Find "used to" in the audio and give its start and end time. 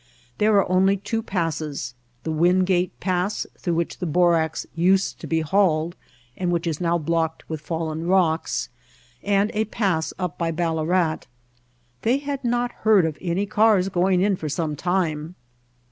4.73-5.27